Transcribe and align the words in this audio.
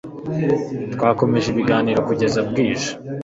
Twakomeje 0.93 1.47
ibiganiro 1.49 1.99
kugeza 2.07 2.39
bwije 2.49 2.91